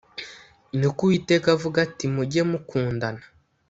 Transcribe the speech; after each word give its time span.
ni 0.77 0.87
ko 0.95 1.01
uwiteka 1.05 1.47
avuga 1.55 1.77
ati 1.87 2.05
mujye 2.13 2.41
mukundana 2.49 3.23